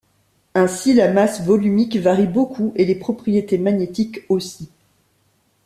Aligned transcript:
Ainsi 0.55 0.95
la 0.95 1.13
masse 1.13 1.43
volumique 1.45 1.95
varie 1.97 2.25
beaucoup 2.25 2.73
et 2.75 2.85
les 2.85 2.95
propriétés 2.95 3.59
magnétiques 3.59 4.21
aussi. 4.29 4.67